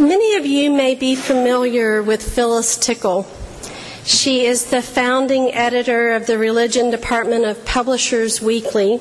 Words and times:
Many 0.00 0.36
of 0.36 0.46
you 0.46 0.70
may 0.70 0.94
be 0.94 1.16
familiar 1.16 2.00
with 2.00 2.22
Phyllis 2.22 2.76
Tickle. 2.76 3.26
She 4.04 4.46
is 4.46 4.66
the 4.66 4.80
founding 4.80 5.52
editor 5.52 6.14
of 6.14 6.28
the 6.28 6.38
Religion 6.38 6.90
Department 6.90 7.44
of 7.44 7.64
Publishers 7.64 8.40
Weekly. 8.40 9.00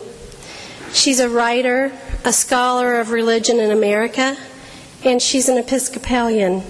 She's 0.94 1.20
a 1.20 1.29
writer, 1.29 1.91
a 2.25 2.33
scholar 2.33 2.99
of 2.99 3.12
religion 3.12 3.60
in 3.60 3.70
America, 3.70 4.38
and 5.04 5.21
she's 5.21 5.47
an 5.47 5.60
Episcopalian. 5.60 6.63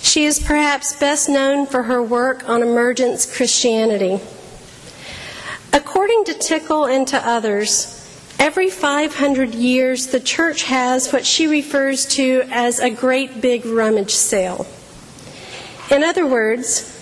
She 0.00 0.24
is 0.24 0.40
perhaps 0.40 0.98
best 0.98 1.28
known 1.28 1.66
for 1.66 1.84
her 1.84 2.02
work 2.02 2.48
on 2.48 2.60
emergence 2.60 3.24
Christianity. 3.24 4.18
According 5.72 6.24
to 6.24 6.34
Tickle 6.34 6.86
and 6.86 7.06
to 7.06 7.24
others, 7.24 8.07
Every 8.38 8.70
500 8.70 9.54
years, 9.54 10.06
the 10.06 10.20
church 10.20 10.62
has 10.64 11.12
what 11.12 11.26
she 11.26 11.48
refers 11.48 12.06
to 12.06 12.44
as 12.50 12.78
a 12.78 12.88
great 12.88 13.40
big 13.40 13.66
rummage 13.66 14.14
sale. 14.14 14.66
In 15.90 16.04
other 16.04 16.24
words, 16.24 16.94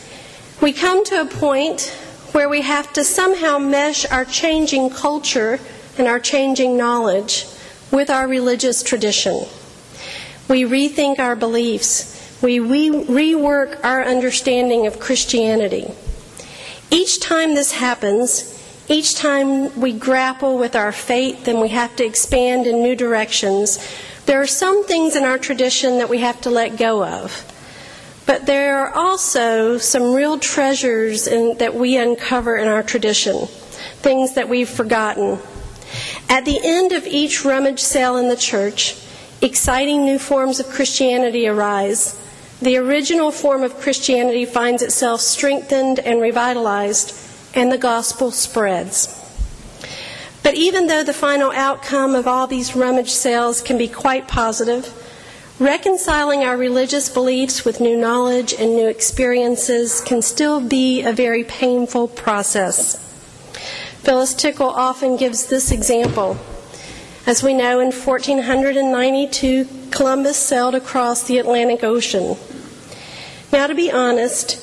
we 0.63 0.73
come 0.73 1.05
to 1.05 1.21
a 1.21 1.27
point 1.27 1.95
where 2.33 2.49
we 2.49 2.63
have 2.63 2.93
to 2.95 3.05
somehow 3.05 3.59
mesh 3.59 4.07
our 4.07 4.25
changing 4.25 4.89
culture 4.91 5.61
and 5.99 6.09
our 6.09 6.21
changing 6.21 6.77
knowledge 6.77 7.47
with 7.91 8.09
our 8.09 8.27
religious 8.27 8.83
tradition. 8.83 9.45
We 10.49 10.63
rethink 10.63 11.19
our 11.19 11.37
beliefs. 11.37 12.39
We 12.43 12.61
re- 12.61 12.91
rework 12.91 13.85
our 13.85 14.03
understanding 14.03 14.87
of 14.87 15.01
Christianity. 15.01 15.91
Each 16.91 17.21
time 17.21 17.55
this 17.55 17.73
happens, 17.73 18.56
each 18.89 19.17
time 19.17 19.81
we 19.81 19.93
grapple 19.93 20.59
with 20.59 20.77
our 20.77 20.93
faith 20.93 21.49
and 21.49 21.61
we 21.61 21.69
have 21.71 21.97
to 21.97 22.05
expand 22.05 22.67
in 22.67 22.83
new 22.83 22.95
directions, 22.95 23.79
there 24.27 24.41
are 24.41 24.47
some 24.47 24.85
things 24.85 25.17
in 25.17 25.25
our 25.25 25.39
tradition 25.39 25.99
that 25.99 26.09
we 26.09 26.19
have 26.19 26.41
to 26.43 26.51
let 26.51 26.77
go 26.77 27.05
of. 27.05 27.53
But 28.27 28.47
there 28.47 28.79
are 28.81 28.93
also 28.93 29.79
some 29.79 30.13
real 30.13 30.39
treasures 30.39 31.27
in, 31.27 31.59
that 31.59 31.75
we 31.75 31.97
uncover 31.97 32.57
in 32.57 32.67
our 32.69 32.83
tradition, 32.83 33.47
things 33.47 34.35
that 34.35 34.49
we've 34.49 34.69
forgotten. 34.69 35.39
At 36.29 36.45
the 36.45 36.61
end 36.63 36.93
of 36.93 37.07
each 37.07 37.45
rummage 37.45 37.81
sale 37.81 38.17
in 38.17 38.29
the 38.29 38.37
church, 38.37 38.97
exciting 39.41 40.05
new 40.05 40.19
forms 40.19 40.59
of 40.59 40.67
Christianity 40.67 41.47
arise. 41.47 42.21
The 42.61 42.79
original 42.79 43.31
form 43.31 43.63
of 43.63 43.79
Christianity 43.79 44.45
finds 44.45 44.83
itself 44.83 45.21
strengthened 45.21 46.01
and 46.01 46.21
revitalized 46.21 47.26
and 47.57 47.73
the 47.73 47.79
gospel 47.79 48.31
spreads. 48.31 49.23
But 50.43 50.55
even 50.55 50.87
though 50.87 51.03
the 51.03 51.13
final 51.13 51.51
outcome 51.51 52.15
of 52.15 52.29
all 52.29 52.47
these 52.47 52.77
rummage 52.77 53.11
sales 53.11 53.61
can 53.61 53.77
be 53.79 53.89
quite 53.89 54.29
positive, 54.29 54.93
reconciling 55.59 56.45
our 56.45 56.57
religious 56.57 57.09
beliefs 57.09 57.65
with 57.65 57.81
new 57.81 57.97
knowledge 57.97 58.53
and 58.53 58.77
new 58.77 58.87
experiences 58.87 60.01
can 60.03 60.23
still 60.23 60.61
be 60.61 61.03
a 61.03 61.13
very 61.13 61.43
painful 61.43 62.07
process. 62.07 63.03
Phyllis 64.03 64.35
Tickle 64.35 64.69
often 64.69 65.17
gives 65.17 65.47
this 65.47 65.73
example. 65.73 66.39
As 67.27 67.43
we 67.43 67.55
know, 67.55 67.81
in 67.81 67.87
1492, 67.87 69.67
Columbus 69.91 70.37
sailed 70.37 70.77
across 70.77 71.25
the 71.25 71.39
Atlantic 71.39 71.83
Ocean. 71.83 72.37
Now, 73.53 73.67
to 73.67 73.75
be 73.75 73.91
honest, 73.91 74.63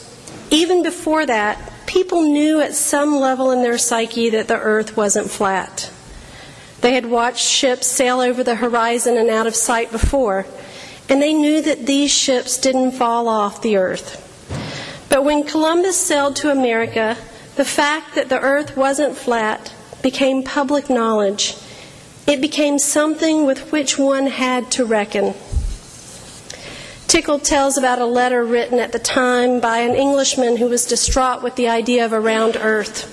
even 0.50 0.82
before 0.84 1.26
that, 1.26 1.73
people 1.94 2.24
knew 2.24 2.60
at 2.60 2.74
some 2.74 3.20
level 3.20 3.52
in 3.52 3.62
their 3.62 3.78
psyche 3.78 4.32
that 4.32 4.48
the 4.48 4.58
earth 4.58 4.98
wasn't 4.98 5.30
flat. 5.30 5.92
They 6.82 6.96
had 6.96 7.06
watched 7.06 7.46
ships 7.46 7.86
sail 7.86 8.20
over 8.20 8.44
the 8.44 8.56
horizon 8.56 9.16
and 9.16 9.30
out 9.30 9.46
of 9.46 9.56
sight 9.56 9.92
before, 9.92 10.48
and 11.08 11.22
they 11.22 11.36
knew 11.36 11.62
that 11.62 11.86
these 11.86 12.12
ships 12.12 12.58
didn't 12.58 12.94
fall 12.94 13.28
off 13.28 13.62
the 13.62 13.78
earth. 13.78 14.20
But 15.08 15.24
when 15.24 15.44
Columbus 15.44 15.96
sailed 15.96 16.36
to 16.38 16.50
America, 16.50 17.16
the 17.58 17.64
fact 17.64 18.16
that 18.16 18.28
the 18.28 18.42
earth 18.42 18.76
wasn't 18.76 19.16
flat 19.16 19.72
became 20.02 20.42
public 20.42 20.90
knowledge. 20.90 21.56
It 22.26 22.42
became 22.42 22.80
something 22.80 23.46
with 23.46 23.72
which 23.72 24.00
one 24.00 24.26
had 24.26 24.72
to 24.72 24.84
reckon. 24.84 25.36
Tickle 27.14 27.38
tells 27.38 27.78
about 27.78 28.00
a 28.00 28.08
letter 28.08 28.44
written 28.44 28.80
at 28.80 28.92
the 28.92 28.98
time 28.98 29.60
by 29.60 29.82
an 29.82 29.94
Englishman 29.94 30.58
who 30.58 30.68
was 30.68 30.88
distraught 30.88 31.44
with 31.44 31.56
the 31.56 31.68
idea 31.68 32.04
of 32.04 32.12
a 32.12 32.20
round 32.20 32.58
earth. 32.60 33.06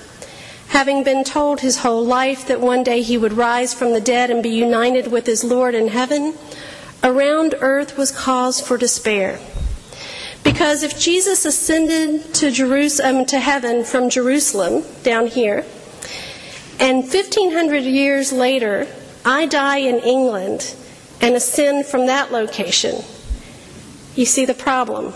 Having 0.69 1.03
been 1.03 1.23
told 1.23 1.59
his 1.59 1.77
whole 1.77 2.03
life 2.03 2.47
that 2.47 2.59
one 2.59 2.81
day 2.81 3.03
he 3.03 3.15
would 3.15 3.33
rise 3.33 3.75
from 3.75 3.93
the 3.93 4.01
dead 4.01 4.31
and 4.31 4.41
be 4.41 4.49
united 4.49 5.11
with 5.11 5.27
his 5.27 5.43
Lord 5.43 5.75
in 5.75 5.89
heaven, 5.89 6.33
a 7.03 7.13
round 7.13 7.53
earth 7.59 7.95
was 7.95 8.09
cause 8.09 8.59
for 8.59 8.75
despair. 8.75 9.39
Because 10.43 10.81
if 10.81 10.99
Jesus 10.99 11.45
ascended 11.45 12.33
to 12.33 12.49
Jerusalem 12.49 13.27
to 13.27 13.39
heaven 13.39 13.83
from 13.83 14.09
Jerusalem 14.09 14.83
down 15.03 15.27
here, 15.27 15.63
and 16.79 17.03
1500 17.03 17.83
years 17.83 18.33
later 18.33 18.87
I 19.23 19.45
die 19.45 19.77
in 19.77 19.99
England 19.99 20.73
and 21.21 21.35
ascend 21.35 21.85
from 21.85 22.07
that 22.07 22.31
location, 22.31 23.03
you 24.15 24.25
see 24.25 24.45
the 24.45 24.53
problem. 24.53 25.13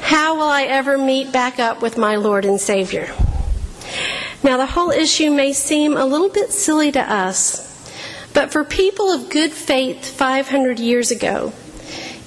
How 0.00 0.36
will 0.36 0.48
I 0.48 0.62
ever 0.62 0.96
meet 0.96 1.32
back 1.32 1.58
up 1.58 1.82
with 1.82 1.98
my 1.98 2.16
Lord 2.16 2.44
and 2.44 2.60
Savior? 2.60 3.12
Now, 4.42 4.56
the 4.56 4.66
whole 4.66 4.90
issue 4.90 5.30
may 5.30 5.52
seem 5.52 5.96
a 5.96 6.06
little 6.06 6.28
bit 6.28 6.52
silly 6.52 6.92
to 6.92 7.00
us, 7.00 7.90
but 8.32 8.52
for 8.52 8.64
people 8.64 9.10
of 9.10 9.30
good 9.30 9.52
faith 9.52 10.06
500 10.06 10.78
years 10.78 11.10
ago, 11.10 11.52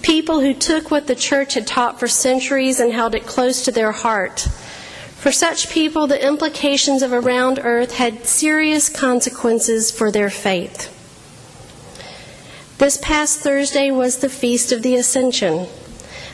people 0.01 0.41
who 0.41 0.53
took 0.53 0.91
what 0.91 1.07
the 1.07 1.15
church 1.15 1.53
had 1.53 1.65
taught 1.65 1.99
for 1.99 2.07
centuries 2.07 2.79
and 2.79 2.91
held 2.91 3.15
it 3.15 3.25
close 3.25 3.63
to 3.63 3.71
their 3.71 3.91
heart, 3.91 4.41
for 5.19 5.31
such 5.31 5.69
people, 5.69 6.07
the 6.07 6.25
implications 6.25 7.01
of 7.01 7.11
a 7.11 7.19
round 7.19 7.59
earth 7.61 7.93
had 7.93 8.25
serious 8.25 8.89
consequences 8.89 9.91
for 9.91 10.11
their 10.11 10.29
faith. 10.29 10.95
This 12.79 12.95
past 12.95 13.41
Thursday 13.41 13.91
was 13.91 14.19
the 14.19 14.29
Feast 14.29 14.71
of 14.71 14.83
the 14.83 14.95
Ascension, 14.95 15.67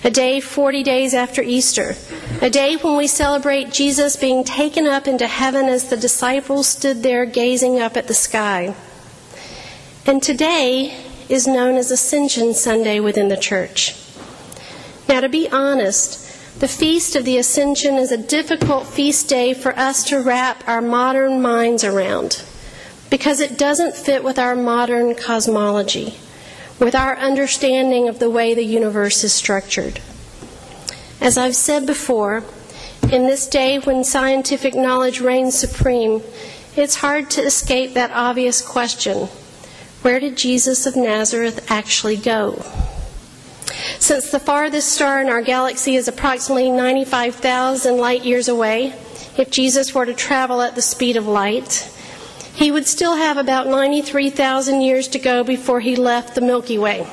a 0.03 0.11
day 0.11 0.39
40 0.39 0.83
days 0.83 1.15
after 1.15 1.41
Easter, 1.41 1.95
a 2.39 2.51
day 2.51 2.75
when 2.75 2.95
we 2.95 3.07
celebrate 3.07 3.73
Jesus 3.73 4.15
being 4.15 4.43
taken 4.43 4.85
up 4.85 5.07
into 5.07 5.25
heaven 5.25 5.65
as 5.65 5.89
the 5.89 5.97
disciples 5.97 6.67
stood 6.67 7.01
there 7.01 7.25
gazing 7.25 7.79
up 7.79 7.97
at 7.97 8.07
the 8.07 8.13
sky. 8.13 8.75
And 10.05 10.21
today 10.21 10.95
is 11.29 11.47
known 11.47 11.77
as 11.77 11.89
Ascension 11.89 12.53
Sunday 12.53 12.99
within 12.99 13.29
the 13.29 13.37
church. 13.37 13.95
Now, 15.09 15.21
to 15.21 15.29
be 15.29 15.49
honest, 15.49 16.59
the 16.59 16.67
Feast 16.67 17.15
of 17.15 17.25
the 17.25 17.39
Ascension 17.39 17.95
is 17.95 18.11
a 18.11 18.17
difficult 18.17 18.85
feast 18.85 19.27
day 19.27 19.55
for 19.55 19.75
us 19.75 20.03
to 20.09 20.21
wrap 20.21 20.63
our 20.67 20.83
modern 20.83 21.41
minds 21.41 21.83
around 21.83 22.45
because 23.09 23.39
it 23.39 23.57
doesn't 23.57 23.95
fit 23.95 24.23
with 24.23 24.37
our 24.37 24.55
modern 24.55 25.15
cosmology 25.15 26.19
with 26.79 26.95
our 26.95 27.15
understanding 27.17 28.07
of 28.07 28.19
the 28.19 28.29
way 28.29 28.53
the 28.53 28.65
universe 28.65 29.23
is 29.23 29.33
structured. 29.33 29.99
As 31.21 31.37
I've 31.37 31.55
said 31.55 31.85
before, 31.85 32.43
in 33.03 33.27
this 33.27 33.47
day 33.47 33.79
when 33.79 34.03
scientific 34.03 34.75
knowledge 34.75 35.21
reigns 35.21 35.57
supreme, 35.57 36.21
it's 36.75 36.95
hard 36.95 37.29
to 37.31 37.41
escape 37.41 37.93
that 37.93 38.11
obvious 38.11 38.61
question 38.61 39.27
where 40.01 40.19
did 40.19 40.37
Jesus 40.37 40.85
of 40.85 40.95
Nazareth 40.95 41.71
actually 41.71 42.17
go? 42.17 42.63
Since 43.97 44.29
the 44.29 44.39
farthest 44.39 44.89
star 44.89 45.19
in 45.19 45.29
our 45.29 45.41
galaxy 45.41 45.95
is 45.95 46.07
approximately 46.07 46.69
95,000 46.69 47.97
light 47.97 48.23
years 48.23 48.47
away, 48.47 48.93
if 49.35 49.49
Jesus 49.49 49.95
were 49.95 50.05
to 50.05 50.13
travel 50.13 50.61
at 50.61 50.75
the 50.75 50.81
speed 50.83 51.17
of 51.17 51.25
light, 51.25 51.91
he 52.55 52.71
would 52.71 52.87
still 52.87 53.15
have 53.15 53.37
about 53.37 53.67
93,000 53.67 54.81
years 54.81 55.09
to 55.09 55.19
go 55.19 55.43
before 55.43 55.81
he 55.81 55.95
left 55.95 56.35
the 56.35 56.41
Milky 56.41 56.77
Way. 56.77 57.05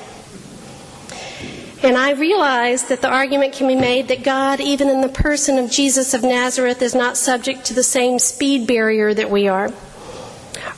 And 1.83 1.99
I 1.99 2.13
realize 2.13 2.85
that 2.85 3.03
the 3.03 3.11
argument 3.11 3.55
can 3.55 3.67
be 3.67 3.75
made 3.75 4.07
that 4.07 4.23
God, 4.23 4.61
even 4.61 4.89
in 4.89 5.01
the 5.01 5.09
person 5.09 5.59
of 5.59 5.69
Jesus 5.69 6.15
of 6.15 6.23
Nazareth, 6.23 6.81
is 6.81 6.95
not 6.95 7.17
subject 7.17 7.65
to 7.67 7.75
the 7.75 7.83
same 7.83 8.21
speed 8.21 8.69
barrier 8.69 9.13
that 9.13 9.31
we 9.31 9.49
are. 9.49 9.73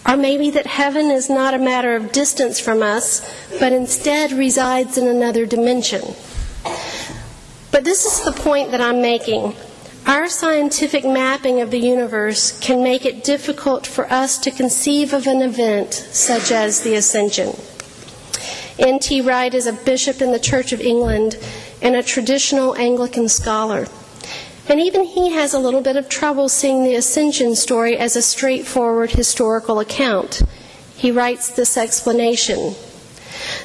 Or 0.09 0.17
maybe 0.17 0.51
that 0.51 0.67
heaven 0.67 1.11
is 1.11 1.29
not 1.29 1.53
a 1.53 1.59
matter 1.59 1.95
of 1.95 2.13
distance 2.13 2.59
from 2.59 2.83
us, 2.83 3.21
but 3.61 3.73
instead 3.73 4.33
resides 4.33 4.97
in 4.97 5.07
another 5.07 5.45
dimension. 5.45 6.03
But 7.71 7.85
this 7.85 8.07
is 8.07 8.25
the 8.25 8.33
point 8.33 8.71
that 8.71 8.81
I'm 8.81 9.03
making. 9.03 9.55
Our 10.07 10.29
scientific 10.29 11.07
mapping 11.07 11.63
of 11.63 11.71
the 11.71 11.79
universe 11.79 12.59
can 12.61 12.83
make 12.83 13.07
it 13.07 13.25
difficult 13.25 13.87
for 13.87 14.11
us 14.13 14.37
to 14.41 14.51
conceive 14.51 15.15
of 15.15 15.27
an 15.27 15.41
event 15.41 15.95
such 15.95 16.53
as 16.53 16.83
the 16.83 16.95
Ascension. 16.95 17.57
N.T. 18.79 19.23
Wright 19.23 19.55
is 19.55 19.67
a 19.67 19.73
bishop 19.73 20.21
in 20.21 20.31
the 20.31 20.39
Church 20.39 20.73
of 20.73 20.81
England 20.83 21.39
and 21.81 21.97
a 21.97 22.03
traditional 22.03 22.77
Anglican 22.77 23.31
scholar. 23.31 23.87
And 24.69 24.79
even 24.79 25.05
he 25.05 25.31
has 25.31 25.55
a 25.55 25.59
little 25.59 25.81
bit 25.81 25.97
of 25.97 26.11
trouble 26.11 26.51
seeing 26.51 26.85
the 26.85 26.97
Ascension 26.97 27.55
story 27.55 27.97
as 27.97 28.15
a 28.15 28.21
straightforward 28.21 29.13
historical 29.13 29.81
account. 29.81 30.43
He 30.97 31.13
writes 31.13 31.51
this 31.51 31.79
explanation 31.79 32.75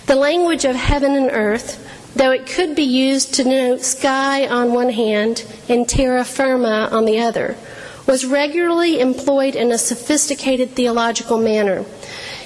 The 0.06 0.16
language 0.16 0.64
of 0.64 0.78
heaven 0.78 1.16
and 1.16 1.30
earth, 1.34 1.86
though 2.20 2.32
it 2.32 2.46
could 2.46 2.76
be 2.76 2.84
used 2.84 3.34
to 3.34 3.44
denote 3.44 3.82
sky 3.82 4.46
on 4.46 4.74
one 4.74 4.90
hand 4.90 5.46
and 5.70 5.88
terra 5.88 6.26
firma 6.26 6.90
on 6.92 7.06
the 7.06 7.18
other, 7.18 7.56
was 8.06 8.26
regularly 8.26 9.00
employed 9.00 9.56
in 9.56 9.72
a 9.72 9.78
sophisticated 9.78 10.72
theological 10.72 11.38
manner. 11.38 11.86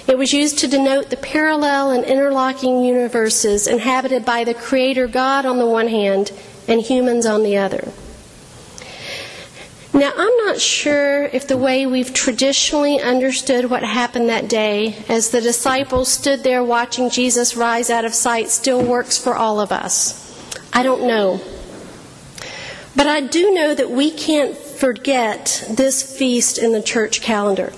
It 0.07 0.15
was 0.15 0.31
used 0.31 0.59
to 0.59 0.67
denote 0.67 1.09
the 1.09 1.17
parallel 1.17 1.89
and 1.89 2.05
interlocking 2.05 2.85
universes 2.85 3.65
inhabited 3.65 4.23
by 4.23 4.43
the 4.43 4.53
Creator 4.53 5.07
God 5.07 5.43
on 5.43 5.57
the 5.57 5.65
one 5.65 5.87
hand 5.87 6.31
and 6.67 6.79
humans 6.79 7.25
on 7.25 7.41
the 7.41 7.57
other. 7.57 7.91
Now, 9.95 10.11
I'm 10.17 10.37
not 10.47 10.59
sure 10.59 11.25
if 11.25 11.47
the 11.47 11.55
way 11.55 11.85
we've 11.85 12.11
traditionally 12.11 12.99
understood 12.99 13.69
what 13.69 13.83
happened 13.83 14.29
that 14.29 14.47
day, 14.47 14.95
as 15.07 15.29
the 15.29 15.39
disciples 15.39 16.11
stood 16.11 16.41
there 16.41 16.63
watching 16.63 17.11
Jesus 17.11 17.55
rise 17.55 17.91
out 17.91 18.03
of 18.03 18.15
sight, 18.15 18.49
still 18.49 18.83
works 18.83 19.19
for 19.19 19.35
all 19.35 19.59
of 19.59 19.71
us. 19.71 20.19
I 20.73 20.81
don't 20.81 21.05
know. 21.05 21.39
But 22.95 23.05
I 23.05 23.21
do 23.21 23.53
know 23.53 23.75
that 23.75 23.91
we 23.91 24.09
can't 24.09 24.57
forget 24.57 25.63
this 25.69 26.17
feast 26.17 26.57
in 26.57 26.71
the 26.71 26.81
church 26.81 27.21
calendar. 27.21 27.71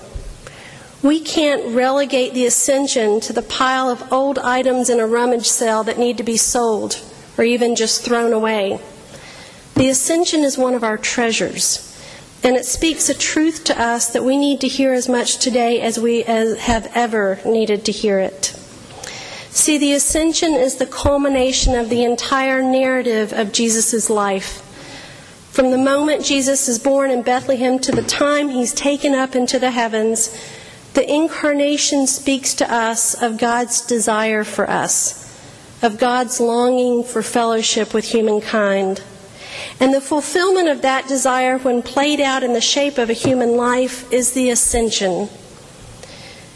We 1.02 1.20
can't 1.20 1.74
relegate 1.74 2.32
the 2.32 2.46
ascension 2.46 3.20
to 3.20 3.34
the 3.34 3.42
pile 3.42 3.90
of 3.90 4.10
old 4.10 4.38
items 4.38 4.88
in 4.88 5.00
a 5.00 5.06
rummage 5.06 5.48
sale 5.48 5.84
that 5.84 5.98
need 5.98 6.16
to 6.16 6.24
be 6.24 6.38
sold 6.38 6.98
or 7.36 7.44
even 7.44 7.76
just 7.76 8.02
thrown 8.02 8.32
away. 8.32 8.80
The 9.74 9.90
ascension 9.90 10.40
is 10.40 10.56
one 10.56 10.72
of 10.72 10.82
our 10.82 10.96
treasures. 10.96 11.92
And 12.42 12.56
it 12.56 12.64
speaks 12.64 13.08
a 13.08 13.14
truth 13.14 13.64
to 13.64 13.80
us 13.80 14.12
that 14.12 14.24
we 14.24 14.36
need 14.36 14.60
to 14.60 14.68
hear 14.68 14.92
as 14.92 15.08
much 15.08 15.38
today 15.38 15.80
as 15.80 15.98
we 15.98 16.22
have 16.22 16.90
ever 16.94 17.40
needed 17.44 17.84
to 17.86 17.92
hear 17.92 18.18
it. 18.18 18.54
See, 19.50 19.78
the 19.78 19.94
ascension 19.94 20.52
is 20.52 20.76
the 20.76 20.86
culmination 20.86 21.74
of 21.74 21.88
the 21.88 22.04
entire 22.04 22.62
narrative 22.62 23.32
of 23.32 23.52
Jesus' 23.52 24.10
life. 24.10 24.62
From 25.50 25.70
the 25.70 25.78
moment 25.78 26.22
Jesus 26.22 26.68
is 26.68 26.78
born 26.78 27.10
in 27.10 27.22
Bethlehem 27.22 27.78
to 27.78 27.90
the 27.90 28.02
time 28.02 28.50
he's 28.50 28.74
taken 28.74 29.14
up 29.14 29.34
into 29.34 29.58
the 29.58 29.70
heavens, 29.70 30.30
the 30.92 31.10
incarnation 31.10 32.06
speaks 32.06 32.52
to 32.56 32.70
us 32.70 33.14
of 33.22 33.38
God's 33.38 33.80
desire 33.80 34.44
for 34.44 34.68
us, 34.68 35.34
of 35.82 35.98
God's 35.98 36.38
longing 36.40 37.02
for 37.02 37.22
fellowship 37.22 37.94
with 37.94 38.04
humankind. 38.04 39.02
And 39.78 39.92
the 39.92 40.00
fulfillment 40.00 40.68
of 40.68 40.82
that 40.82 41.06
desire, 41.06 41.58
when 41.58 41.82
played 41.82 42.20
out 42.20 42.42
in 42.42 42.54
the 42.54 42.60
shape 42.60 42.98
of 42.98 43.10
a 43.10 43.14
human 43.14 43.56
life, 43.56 44.10
is 44.12 44.32
the 44.32 44.50
ascension. 44.50 45.28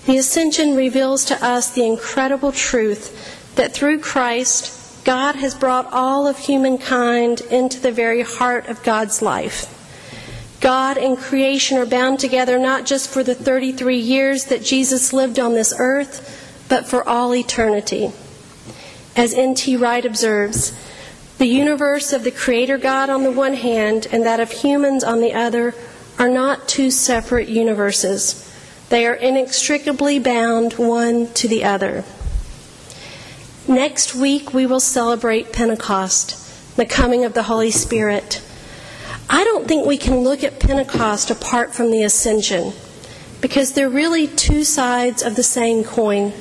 The 0.07 0.17
ascension 0.17 0.75
reveals 0.75 1.25
to 1.27 1.45
us 1.45 1.71
the 1.71 1.87
incredible 1.87 2.53
truth 2.53 3.55
that 3.57 3.75
through 3.75 4.01
Christ, 4.01 5.05
God 5.05 5.37
has 5.37 5.55
brought 5.55 5.93
all 5.93 6.27
of 6.27 6.39
humankind 6.39 7.43
into 7.43 7.79
the 7.79 7.93
very 7.93 8.23
heart 8.23 8.69
of 8.69 8.83
God's 8.83 9.21
life. 9.21 9.77
God 10.61 10.99
and 10.99 11.17
creation 11.17 11.79
are 11.79 11.87
bound 11.87 12.21
together 12.21 12.59
not 12.59 12.85
just 12.85 13.09
for 13.09 13.23
the 13.23 13.35
33 13.35 13.97
years 13.97 14.47
that 14.47 14.63
Jesus 14.63 15.13
lived 15.13 15.39
on 15.39 15.55
this 15.55 15.75
earth, 15.79 16.67
but 16.69 16.87
for 16.87 17.07
all 17.09 17.35
eternity. 17.35 18.13
As 19.17 19.35
N.T. 19.35 19.77
Wright 19.77 20.05
observes, 20.05 20.73
the 21.41 21.47
universe 21.47 22.13
of 22.13 22.23
the 22.23 22.31
Creator 22.31 22.77
God 22.77 23.09
on 23.09 23.23
the 23.23 23.33
one 23.33 23.55
hand 23.55 24.07
and 24.13 24.27
that 24.27 24.41
of 24.41 24.51
humans 24.51 25.03
on 25.03 25.23
the 25.23 25.33
other 25.33 25.75
are 26.19 26.29
not 26.29 26.69
two 26.69 26.91
separate 26.91 27.49
universes. 27.49 28.47
They 28.91 29.07
are 29.07 29.15
inextricably 29.15 30.19
bound 30.19 30.75
one 30.75 31.33
to 31.33 31.49
the 31.49 31.65
other. 31.65 32.05
Next 33.67 34.15
week, 34.15 34.53
we 34.53 34.67
will 34.67 34.81
celebrate 34.81 35.51
Pentecost, 35.51 36.77
the 36.77 36.85
coming 36.85 37.25
of 37.25 37.33
the 37.33 37.45
Holy 37.45 37.71
Spirit. 37.71 38.43
I 39.31 39.43
don't 39.43 39.67
think 39.67 39.87
we 39.87 39.97
can 39.97 40.19
look 40.19 40.45
at 40.45 40.61
Pentecost 40.61 41.31
apart 41.31 41.73
from 41.73 41.91
the 41.91 42.03
ascension 42.03 42.75
because 43.41 43.73
they're 43.73 43.89
really 43.89 44.27
two 44.27 44.63
sides 44.63 45.23
of 45.23 45.37
the 45.37 45.43
same 45.43 45.85
coin. 45.85 46.35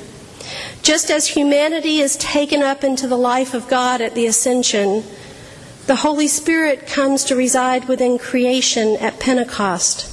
Just 0.90 1.12
as 1.12 1.28
humanity 1.28 2.00
is 2.00 2.18
taken 2.18 2.64
up 2.64 2.84
into 2.84 3.06
the 3.06 3.16
life 3.16 3.54
of 3.54 3.68
God 3.68 4.02
at 4.02 4.16
the 4.16 4.26
ascension, 4.26 5.04
the 5.86 5.98
Holy 5.98 6.28
Spirit 6.28 6.88
comes 6.88 7.24
to 7.26 7.36
reside 7.36 7.88
within 7.88 8.18
creation 8.18 8.98
at 8.98 9.20
Pentecost. 9.20 10.12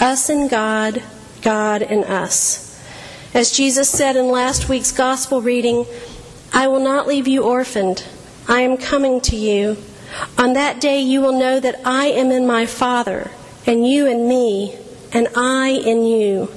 Us 0.00 0.30
and 0.30 0.48
God, 0.48 1.02
God 1.42 1.82
and 1.82 2.04
us. 2.04 2.82
As 3.34 3.52
Jesus 3.52 3.90
said 3.90 4.16
in 4.16 4.30
last 4.30 4.70
week's 4.70 4.92
gospel 4.92 5.42
reading, 5.42 5.84
I 6.54 6.68
will 6.68 6.80
not 6.80 7.06
leave 7.06 7.28
you 7.28 7.42
orphaned. 7.42 8.02
I 8.48 8.62
am 8.62 8.78
coming 8.78 9.20
to 9.20 9.36
you. 9.36 9.76
On 10.38 10.54
that 10.54 10.80
day 10.80 11.02
you 11.02 11.20
will 11.20 11.38
know 11.38 11.60
that 11.60 11.82
I 11.84 12.06
am 12.06 12.30
in 12.30 12.46
my 12.46 12.64
Father, 12.64 13.30
and 13.66 13.86
you 13.86 14.06
in 14.06 14.26
me, 14.26 14.74
and 15.12 15.28
I 15.36 15.68
in 15.68 16.06
you. 16.06 16.48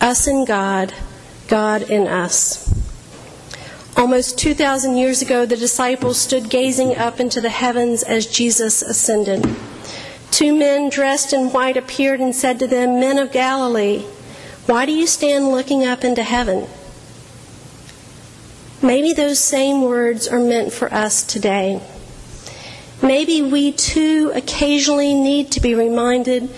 Us 0.00 0.28
in 0.28 0.44
God, 0.44 0.94
God 1.50 1.82
in 1.82 2.06
us. 2.06 2.72
Almost 3.96 4.38
2,000 4.38 4.96
years 4.96 5.20
ago, 5.20 5.44
the 5.44 5.56
disciples 5.56 6.16
stood 6.16 6.48
gazing 6.48 6.96
up 6.96 7.18
into 7.18 7.40
the 7.40 7.50
heavens 7.50 8.04
as 8.04 8.24
Jesus 8.24 8.82
ascended. 8.82 9.44
Two 10.30 10.54
men 10.54 10.88
dressed 10.90 11.32
in 11.32 11.52
white 11.52 11.76
appeared 11.76 12.20
and 12.20 12.34
said 12.34 12.60
to 12.60 12.68
them, 12.68 13.00
Men 13.00 13.18
of 13.18 13.32
Galilee, 13.32 14.06
why 14.66 14.86
do 14.86 14.92
you 14.92 15.08
stand 15.08 15.50
looking 15.50 15.84
up 15.84 16.04
into 16.04 16.22
heaven? 16.22 16.68
Maybe 18.80 19.12
those 19.12 19.40
same 19.40 19.82
words 19.82 20.28
are 20.28 20.38
meant 20.38 20.72
for 20.72 20.94
us 20.94 21.24
today. 21.24 21.82
Maybe 23.02 23.42
we 23.42 23.72
too 23.72 24.30
occasionally 24.36 25.14
need 25.14 25.50
to 25.50 25.60
be 25.60 25.74
reminded 25.74 26.48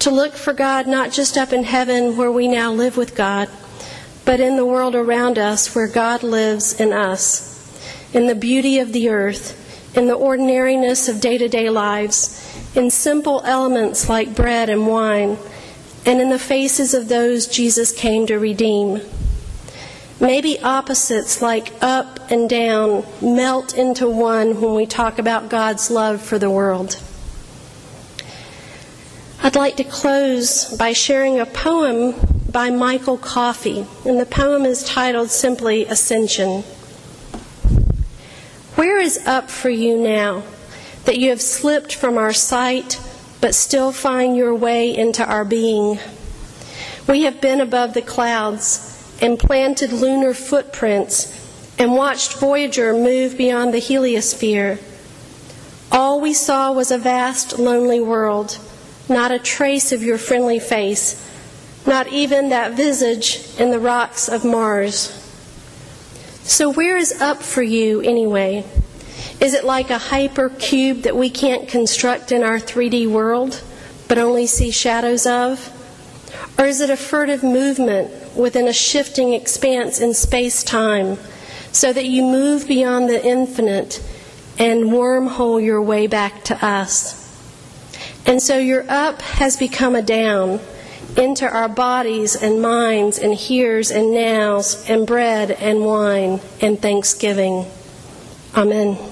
to 0.00 0.10
look 0.10 0.32
for 0.32 0.52
God 0.52 0.88
not 0.88 1.12
just 1.12 1.38
up 1.38 1.52
in 1.52 1.62
heaven 1.62 2.16
where 2.16 2.32
we 2.32 2.48
now 2.48 2.72
live 2.72 2.96
with 2.96 3.14
God, 3.14 3.48
but 4.24 4.40
in 4.40 4.56
the 4.56 4.66
world 4.66 4.94
around 4.94 5.38
us 5.38 5.74
where 5.74 5.88
God 5.88 6.22
lives 6.22 6.80
in 6.80 6.92
us, 6.92 7.50
in 8.12 8.26
the 8.26 8.34
beauty 8.34 8.78
of 8.78 8.92
the 8.92 9.08
earth, 9.08 9.56
in 9.96 10.06
the 10.06 10.14
ordinariness 10.14 11.08
of 11.08 11.20
day 11.20 11.38
to 11.38 11.48
day 11.48 11.70
lives, 11.70 12.36
in 12.76 12.90
simple 12.90 13.42
elements 13.44 14.08
like 14.08 14.34
bread 14.34 14.68
and 14.68 14.86
wine, 14.86 15.36
and 16.06 16.20
in 16.20 16.30
the 16.30 16.38
faces 16.38 16.94
of 16.94 17.08
those 17.08 17.46
Jesus 17.46 17.92
came 17.92 18.26
to 18.26 18.38
redeem. 18.38 19.00
Maybe 20.20 20.60
opposites 20.60 21.40
like 21.40 21.72
up 21.80 22.30
and 22.30 22.48
down 22.48 23.04
melt 23.22 23.74
into 23.74 24.08
one 24.08 24.60
when 24.60 24.74
we 24.74 24.86
talk 24.86 25.18
about 25.18 25.48
God's 25.48 25.90
love 25.90 26.20
for 26.20 26.38
the 26.38 26.50
world. 26.50 27.02
I'd 29.42 29.56
like 29.56 29.76
to 29.76 29.84
close 29.84 30.76
by 30.76 30.92
sharing 30.92 31.40
a 31.40 31.46
poem 31.46 32.14
by 32.52 32.70
Michael 32.70 33.18
Coffey, 33.18 33.86
and 34.04 34.18
the 34.18 34.26
poem 34.26 34.64
is 34.64 34.82
titled 34.82 35.30
simply 35.30 35.84
Ascension. 35.86 36.62
Where 38.74 38.98
is 38.98 39.24
up 39.26 39.50
for 39.50 39.70
you 39.70 39.96
now 39.96 40.42
that 41.04 41.18
you 41.18 41.30
have 41.30 41.40
slipped 41.40 41.94
from 41.94 42.18
our 42.18 42.32
sight 42.32 43.00
but 43.40 43.54
still 43.54 43.92
find 43.92 44.36
your 44.36 44.54
way 44.54 44.96
into 44.96 45.24
our 45.24 45.44
being? 45.44 45.98
We 47.06 47.22
have 47.22 47.40
been 47.40 47.60
above 47.60 47.94
the 47.94 48.02
clouds 48.02 49.16
and 49.20 49.38
planted 49.38 49.92
lunar 49.92 50.34
footprints 50.34 51.36
and 51.78 51.94
watched 51.94 52.34
Voyager 52.34 52.92
move 52.92 53.36
beyond 53.36 53.72
the 53.72 53.78
heliosphere. 53.78 54.80
All 55.92 56.20
we 56.20 56.32
saw 56.32 56.72
was 56.72 56.90
a 56.90 56.98
vast, 56.98 57.58
lonely 57.58 58.00
world, 58.00 58.58
not 59.08 59.30
a 59.30 59.38
trace 59.38 59.92
of 59.92 60.02
your 60.02 60.18
friendly 60.18 60.58
face 60.58 61.26
not 61.86 62.08
even 62.08 62.50
that 62.50 62.72
visage 62.72 63.40
in 63.58 63.70
the 63.70 63.80
rocks 63.80 64.28
of 64.28 64.44
Mars. 64.44 65.16
So, 66.42 66.72
where 66.72 66.96
is 66.96 67.20
up 67.20 67.42
for 67.42 67.62
you 67.62 68.00
anyway? 68.00 68.64
Is 69.40 69.54
it 69.54 69.64
like 69.64 69.90
a 69.90 69.94
hypercube 69.94 71.02
that 71.02 71.16
we 71.16 71.30
can't 71.30 71.68
construct 71.68 72.32
in 72.32 72.42
our 72.42 72.58
3D 72.58 73.08
world, 73.08 73.62
but 74.08 74.18
only 74.18 74.46
see 74.46 74.70
shadows 74.70 75.26
of? 75.26 75.76
Or 76.58 76.66
is 76.66 76.80
it 76.80 76.90
a 76.90 76.96
furtive 76.96 77.42
movement 77.42 78.36
within 78.36 78.68
a 78.68 78.72
shifting 78.72 79.32
expanse 79.32 80.00
in 80.00 80.12
space 80.12 80.62
time, 80.62 81.16
so 81.72 81.92
that 81.92 82.04
you 82.04 82.22
move 82.22 82.68
beyond 82.68 83.08
the 83.08 83.24
infinite 83.24 84.02
and 84.58 84.84
wormhole 84.84 85.64
your 85.64 85.80
way 85.80 86.06
back 86.06 86.44
to 86.44 86.66
us? 86.66 87.16
And 88.26 88.42
so 88.42 88.58
your 88.58 88.84
up 88.90 89.22
has 89.22 89.56
become 89.56 89.94
a 89.94 90.02
down 90.02 90.60
into 91.16 91.46
our 91.46 91.68
bodies 91.68 92.36
and 92.36 92.62
minds 92.62 93.18
and 93.18 93.34
heres 93.34 93.90
and 93.90 94.12
nows 94.12 94.88
and 94.88 95.06
bread 95.06 95.50
and 95.50 95.84
wine 95.84 96.40
and 96.60 96.80
thanksgiving. 96.80 97.66
Amen. 98.56 99.09